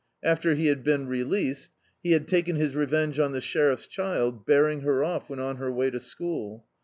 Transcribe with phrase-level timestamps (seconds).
[0.23, 4.81] After he had been released, he had taken his revenge on the sheriff's child, bearing
[4.81, 6.65] her off when on her way to school.